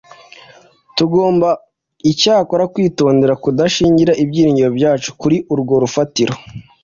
[0.97, 1.49] Tugomba
[2.11, 6.33] icyakora kwitondera kudashingira ibyiringiro byacu kuri urwo rufatiro,